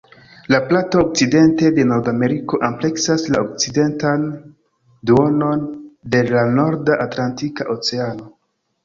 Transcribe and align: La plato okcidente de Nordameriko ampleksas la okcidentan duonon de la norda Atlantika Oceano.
La 0.51 0.59
plato 0.69 1.01
okcidente 1.07 1.69
de 1.75 1.83
Nordameriko 1.89 2.59
ampleksas 2.67 3.25
la 3.35 3.41
okcidentan 3.45 4.23
duonon 5.11 5.61
de 6.17 6.23
la 6.31 6.47
norda 6.55 6.97
Atlantika 7.07 7.69
Oceano. 7.77 8.31